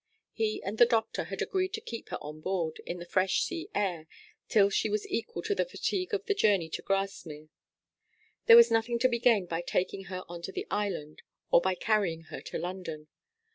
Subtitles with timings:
[0.33, 3.69] He and the doctor had agreed to keep her on board, in the fresh sea
[3.75, 4.07] air,
[4.49, 7.49] till she was equal to the fatigue of the journey to Grasmere.
[8.47, 11.75] There was nothing to be gained by taking her on to the island or by
[11.75, 13.09] carrying her to London.